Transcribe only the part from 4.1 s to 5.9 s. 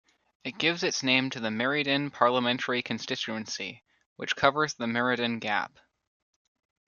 which covers the Meriden Gap.